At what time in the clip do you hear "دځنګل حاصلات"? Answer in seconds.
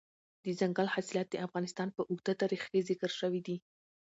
0.43-1.27